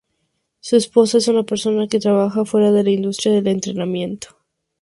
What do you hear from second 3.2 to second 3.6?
del